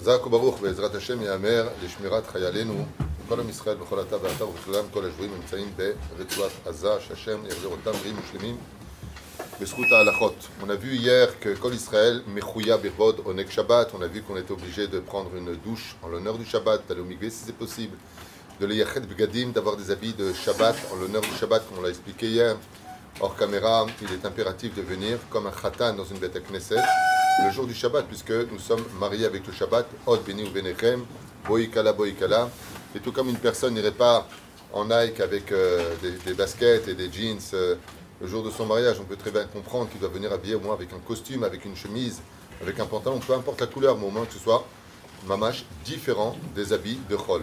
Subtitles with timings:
[0.00, 2.84] חזק וברוך בעזרת השם ייאמר לשמירת חיילינו
[3.28, 5.72] כל עם ישראל בכל עתה ועתה ובכללם כל השבויים נמצאים
[6.18, 8.56] ברצועת עזה שהשם יחזיר אותם בריאים ושלמים
[9.60, 10.34] בזכות ההלכות.
[10.62, 13.88] On a vu hier que Kol Israël mechouya birvod onek Shabbat.
[13.94, 17.02] On a vu qu'on était obligé de prendre une douche en l'honneur du Shabbat, d'aller
[17.02, 17.96] au mikveh si c'est possible,
[18.60, 21.90] de l'yachet begadim, d'avoir des habits de Shabbat en l'honneur du Shabbat, comme on l'a
[21.90, 22.56] expliqué hier.
[23.20, 26.84] Hors caméra, il est impératif de venir comme un khatan dans une bête à Knesset
[27.44, 31.04] le jour du Shabbat, puisque nous sommes mariés avec le Shabbat, Od Beni ou Benechem,
[31.46, 32.50] Boikala Boikala.
[32.94, 34.26] Et tout comme une personne n'irait pas
[34.72, 35.94] en Nike avec euh,
[36.26, 37.76] des, baskets et des jeans euh,
[38.20, 40.60] le jour de son mariage, on peut très bien comprendre qu'il doit venir habillé au
[40.60, 42.20] moins avec un costume, avec une chemise,
[42.60, 44.64] avec un pantalon, peu importe la couleur, mais au moins que ce soit
[45.26, 47.42] mamash différent des habits de Chol.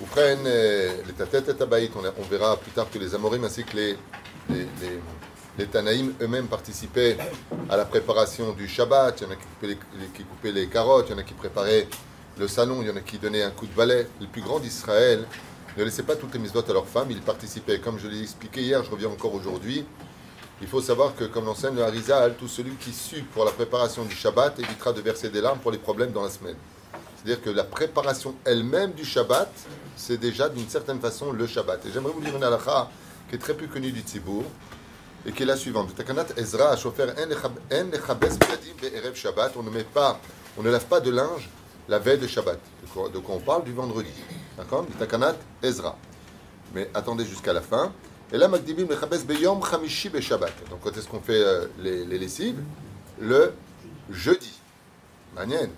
[0.00, 3.62] Vous prennent les tatettes et tabaït, on, on verra plus tard que les amorim ainsi
[3.64, 3.96] que les,
[5.58, 7.16] les Tanaïm eux-mêmes participaient
[7.70, 9.20] à la préparation du Shabbat.
[9.20, 11.86] Il y en a qui coupaient les, carottes, il y en a qui préparaient
[12.38, 14.06] le salon, il y en a qui donnaient un coup de balai.
[14.20, 15.24] Le plus grand d'Israël
[15.76, 17.78] ne laissait pas toutes les mitzvot à leurs femmes, il participait.
[17.78, 19.84] Comme je l'ai expliqué hier, je reviens encore aujourd'hui.
[20.60, 24.04] Il faut savoir que, comme l'enseigne le Harizal, tout celui qui sue pour la préparation
[24.04, 26.56] du Shabbat évitera de verser des larmes pour les problèmes dans la semaine.
[27.16, 29.50] C'est-à-dire que la préparation elle-même du Shabbat,
[29.96, 31.86] c'est déjà d'une certaine façon le Shabbat.
[31.86, 32.90] Et j'aimerais vous lire une halakha
[33.28, 34.44] qui est très peu connue du Tzibour
[35.26, 35.94] et qui est la suivante.
[35.94, 39.52] Takanat Ezra a chauffeur en Shabbat.
[39.56, 40.18] On ne met pas,
[40.58, 41.48] on ne lave pas de linge
[41.88, 42.58] la veille de Shabbat.
[43.12, 43.64] De quoi on parle?
[43.64, 44.10] Du vendredi.
[44.56, 44.86] D'accord?
[44.98, 45.96] Takanat Ezra.
[46.74, 47.92] Mais attendez jusqu'à la fin.
[48.32, 50.52] Et là, Magdibim Lechabes Beyom Chamishi Be Shabbat.
[50.70, 52.60] Donc quand est-ce qu'on fait euh, les, les, lessives?
[53.20, 53.52] Le
[54.10, 54.52] jeudi.
[55.34, 55.68] Manien.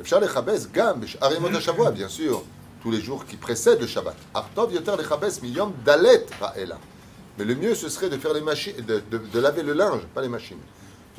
[0.00, 2.42] Efshar Lechabes Gam Arimot Shavua, bien sûr.
[2.80, 4.16] Tous les jours qui précèdent le Shabbat.
[4.32, 6.78] Artov Yoter Lechabes Miyom Dalet Ra'ela.
[7.38, 10.28] Mais le mieux, ce serait de faire les machines, de, laver le linge, pas les
[10.28, 10.58] machines,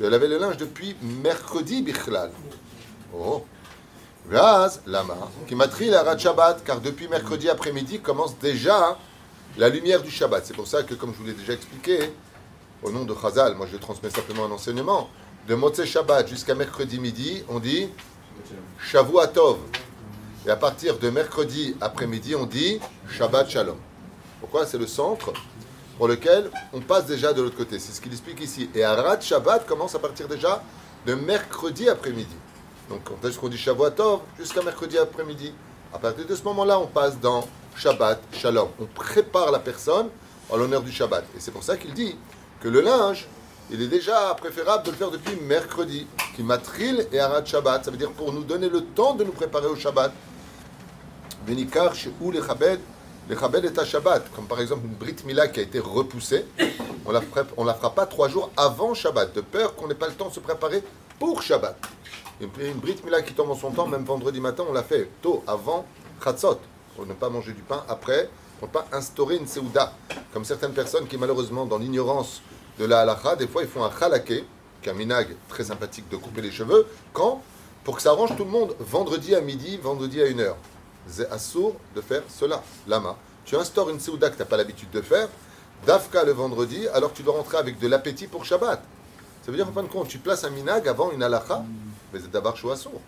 [0.00, 2.30] de laver le linge depuis mercredi bichlal.
[3.14, 3.44] Oh.
[4.26, 5.54] Vaz, lama, qui
[5.86, 8.98] la Shabbat, car depuis mercredi après-midi commence déjà
[9.56, 10.44] la lumière du Shabbat.
[10.44, 12.12] C'est pour ça que, comme je vous l'ai déjà expliqué,
[12.82, 15.08] au nom de Chazal, moi je transmets simplement un enseignement,
[15.48, 17.88] de Motse Shabbat jusqu'à mercredi midi, on dit
[18.78, 19.58] Shavuatov.
[20.46, 23.78] Et à partir de mercredi après-midi, on dit Shabbat Shalom.
[24.40, 24.66] Pourquoi?
[24.66, 25.32] C'est le centre
[25.98, 27.78] pour lequel on passe déjà de l'autre côté.
[27.80, 28.70] C'est ce qu'il explique ici.
[28.74, 30.62] Et Arad Shabbat commence à partir déjà
[31.04, 32.36] de mercredi après-midi.
[32.88, 35.52] Donc quand est-ce qu'on dit Shavuatov Jusqu'à mercredi après-midi.
[35.92, 38.68] À partir de ce moment-là, on passe dans Shabbat Shalom.
[38.80, 40.08] On prépare la personne
[40.48, 41.24] en l'honneur du Shabbat.
[41.36, 42.16] Et c'est pour ça qu'il dit
[42.60, 43.26] que le linge,
[43.70, 46.06] il est déjà préférable de le faire depuis mercredi.
[46.36, 47.84] Qui matril et Arad Shabbat.
[47.84, 50.12] Ça veut dire pour nous donner le temps de nous préparer au Shabbat.
[51.44, 52.40] Venikar ou les
[53.28, 56.46] Les Chabed est à Shabbat, comme par exemple une Brit Mila qui a été repoussée,
[57.04, 57.20] on la,
[57.58, 60.28] on la fera pas trois jours avant Shabbat, de peur qu'on n'ait pas le temps
[60.28, 60.82] de se préparer
[61.18, 61.76] pour Shabbat.
[62.40, 65.10] Une, une Brit Mila qui tombe en son temps, même vendredi matin, on l'a fait
[65.20, 65.84] tôt, avant
[66.24, 66.58] Chatzot,
[66.96, 69.92] pour ne pas manger du pain après, pour ne pas instaurer une Seouda,
[70.32, 72.40] comme certaines personnes qui malheureusement, dans l'ignorance
[72.78, 74.46] de la halacha, des fois ils font un chalaké,
[74.80, 77.42] qui est un minag très sympathique de couper les cheveux, quand
[77.84, 80.56] Pour que ça arrange tout le monde, vendredi à midi, vendredi à une heure.
[81.08, 82.62] C'est assour de faire cela.
[82.86, 83.16] Lama.
[83.44, 85.28] Tu instaures une Seouda que tu n'as pas l'habitude de faire,
[85.86, 88.82] Dafka le vendredi, alors tu dois rentrer avec de l'appétit pour Shabbat.
[89.42, 91.64] Ça veut dire, en fin de compte, tu places un minag avant une halacha,
[92.12, 93.00] mais c'est d'abord assour.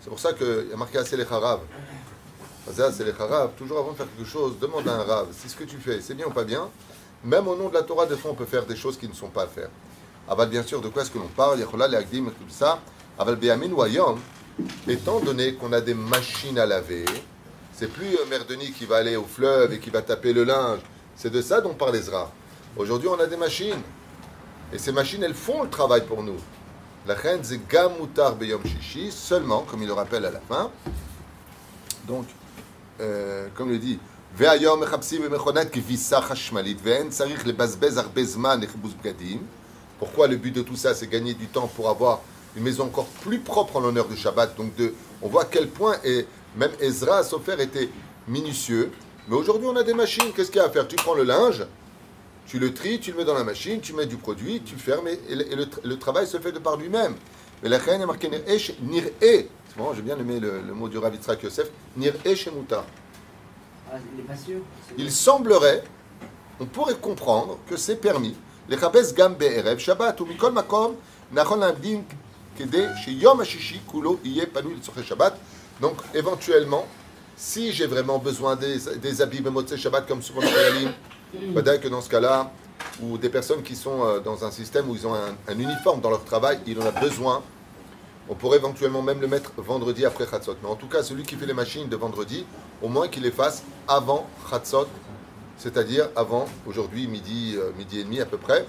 [0.00, 1.60] C'est pour ça qu'il y a marqué assez les harav.
[2.72, 3.50] C'est les harav.
[3.56, 6.00] Toujours avant de faire quelque chose, demande à un rav si ce que tu fais,
[6.00, 6.68] c'est bien ou pas bien.
[7.24, 9.14] Même au nom de la Torah, des fois, on peut faire des choses qui ne
[9.14, 9.70] sont pas à faire.
[10.28, 11.58] Aval, bien sûr, de quoi est-ce que l'on parle?
[11.58, 12.78] Les Agdim, tout ça.
[13.18, 13.38] Aval.
[14.86, 17.04] Étant donné qu'on a des machines à laver,
[17.74, 20.80] c'est plus Merdeni qui va aller au fleuve et qui va taper le linge.
[21.16, 22.30] C'est de ça dont parle Ezra.
[22.76, 23.80] Aujourd'hui, on a des machines.
[24.72, 26.38] Et ces machines, elles font le travail pour nous.
[27.06, 30.70] La reine, c'est Beyom Shishi, seulement, comme il le rappelle à la fin.
[32.06, 32.26] Donc,
[33.00, 33.98] euh, comme il dit,
[39.98, 42.20] pourquoi le but de tout ça, c'est gagner du temps pour avoir
[42.56, 44.56] une maison encore plus propre en l'honneur du Shabbat.
[44.56, 46.26] Donc de, on voit à quel point, et
[46.56, 47.88] même Ezra, Sofer, était
[48.28, 48.90] minutieux.
[49.28, 50.32] Mais aujourd'hui, on a des machines.
[50.34, 50.86] Qu'est-ce qu'il y a à faire?
[50.88, 51.64] Tu prends le linge,
[52.46, 55.08] tu le tries, tu le mets dans la machine, tu mets du produit, tu fermes,
[55.08, 57.14] et, et, le, et le, le, travail se fait de par lui-même.
[57.62, 59.10] Mais la reine est marquée Nir'e.
[59.20, 61.70] C'est bon, j'ai bien aimé le, le, mot du Rav Yitzhak Yosef.
[61.96, 62.84] Nir'e Shemuta.
[63.90, 64.58] Ah, il est pas sûr.
[64.98, 65.84] Il semblerait,
[66.60, 68.36] on pourrait comprendre que c'est permis.
[68.68, 70.94] Les Chabes Gam Be'erev Shabbat ou Mikol Makom
[71.32, 71.60] Nachon
[72.58, 72.88] Labdim
[75.80, 76.86] donc, éventuellement,
[77.36, 82.08] si j'ai vraiment besoin des, des habits Bemotse Shabbat comme souvent peut-être que dans ce
[82.08, 82.52] cas-là,
[83.02, 86.10] ou des personnes qui sont dans un système où ils ont un, un, uniforme dans
[86.10, 87.42] leur travail, il en a besoin.
[88.28, 90.56] On pourrait éventuellement même le mettre vendredi après Chatzot.
[90.62, 92.44] Mais en tout cas, celui qui fait les machines de vendredi,
[92.80, 94.86] au moins qu'il les fasse avant Chatzot,
[95.56, 98.66] c'est-à-dire avant aujourd'hui midi, euh, midi et demi à peu près,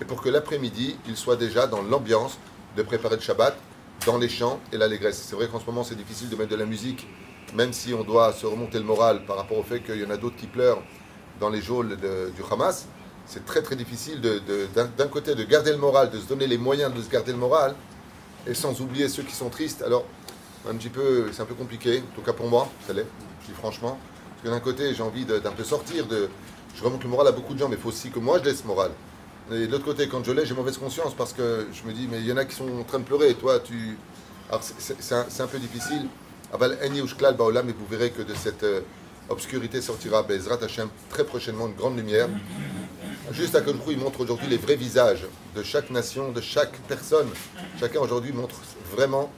[0.00, 2.38] et pour que l'après-midi, il soit déjà dans l'ambiance
[2.76, 3.56] de préparer le Shabbat,
[4.06, 5.24] dans les chants et l'allégresse.
[5.28, 7.06] C'est vrai qu'en ce moment, c'est difficile de mettre de la musique,
[7.54, 10.10] même si on doit se remonter le moral par rapport au fait qu'il y en
[10.10, 10.82] a d'autres qui pleurent
[11.38, 12.86] dans les geôles du Hamas.
[13.26, 16.92] C'est très très difficile d'un côté de garder le moral, de se donner les moyens
[16.92, 17.74] de se garder le moral,
[18.46, 19.82] et sans oublier ceux qui sont tristes.
[19.82, 20.04] Alors,
[20.68, 23.06] un petit peu, c'est un peu compliqué, en tout cas pour moi, ça l'est,
[23.42, 23.98] je dis franchement.
[24.30, 26.28] Parce que d'un côté, j'ai envie d'un peu sortir, de,
[26.74, 28.44] je remonte le moral à beaucoup de gens, mais il faut aussi que moi je
[28.44, 28.90] laisse moral.
[29.50, 32.06] Et de l'autre côté, quand je l'ai, j'ai mauvaise conscience parce que je me dis,
[32.10, 33.98] mais il y en a qui sont en train de pleurer, toi, tu.
[34.48, 36.06] Alors, c'est un, peu difficile.
[36.52, 36.76] Aval
[37.36, 38.82] Baolam, et vous verrez que de cette euh,
[39.28, 42.28] obscurité sortira Bezrat Hashem très prochainement une grande lumière.
[43.32, 47.28] Juste à coup, il montre aujourd'hui les vrais visages de chaque nation, de chaque personne.
[47.80, 48.56] Chacun aujourd'hui montre
[48.94, 49.32] vraiment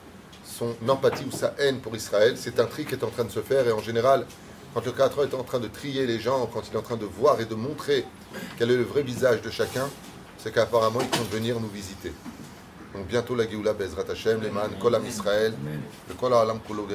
[0.44, 2.34] son empathie ou sa haine pour Israël.
[2.36, 4.26] C'est un tri qui est en train de se faire et en général,
[4.72, 6.96] quand le créateur est en train de trier les gens, quand il est en train
[6.96, 8.04] de voir et de montrer
[8.58, 9.88] quel est le vrai visage de chacun,
[10.38, 12.12] c'est qu'apparemment ils compte venir nous visiter.
[12.94, 15.52] Donc bientôt la Géoula Bezrat Hashem, les man, Kolam Israël,
[16.08, 16.86] le Kol Alam Kulo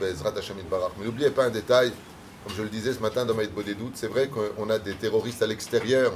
[0.00, 0.92] Bezrat Hashem Barach.
[0.98, 1.92] Mais n'oubliez pas un détail,
[2.44, 5.42] comme je le disais ce matin dans Maïd doutes, c'est vrai qu'on a des terroristes
[5.42, 6.12] à l'extérieur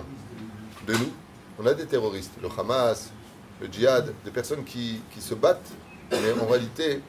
[0.87, 1.13] de nous.
[1.61, 3.11] On a des terroristes, le Hamas,
[3.61, 5.71] le djihad, des personnes qui, qui se battent,
[6.11, 7.01] mais en réalité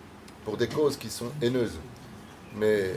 [0.45, 1.77] pour des causes qui sont haineuses.
[2.56, 2.95] Mais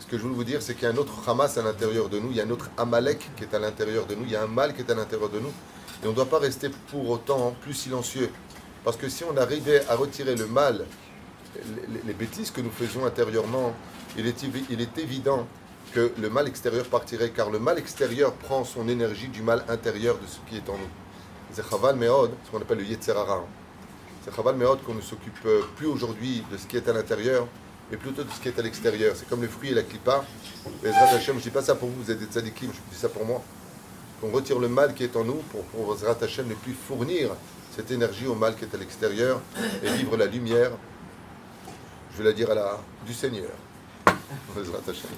[0.00, 2.08] ce que je veux vous dire, c'est qu'il y a un autre Hamas à l'intérieur
[2.08, 4.30] de nous, il y a un autre Amalek qui est à l'intérieur de nous, il
[4.30, 5.52] y a un mal qui est à l'intérieur de nous.
[6.02, 8.30] Et on ne doit pas rester pour autant plus silencieux.
[8.82, 10.86] Parce que si on arrivait à retirer le mal,
[12.06, 13.74] les, bêtises que nous faisions intérieurement,
[14.16, 15.46] il est, évident
[15.92, 20.16] que le mal extérieur partirait, car le mal extérieur prend son énergie du mal intérieur
[20.16, 20.88] de ce qui est en nous.
[21.52, 23.44] C'est Chaval Meod, ce qu'on appelle le Yetzerara.
[24.24, 25.46] C'est Chaval Meod qu'on ne s'occupe
[25.76, 27.46] plus aujourd'hui de ce qui est à l'intérieur,
[27.90, 29.14] mais plutôt de ce qui est à l'extérieur.
[29.16, 30.24] C'est comme le fruit et la clipa.
[30.82, 33.24] je ne dis pas ça pour vous, vous êtes des tzadikim, je dis ça pour
[33.24, 33.42] moi.
[34.20, 37.30] Qu'on retire le mal qui est en nous pour, pour Hashem ne plus fournir
[37.74, 39.40] cette énergie au mal qui est à l'extérieur
[39.82, 40.72] et vivre la lumière,
[42.12, 43.50] je vais la dire à la, du Seigneur.
[44.06, 45.10] Hashem.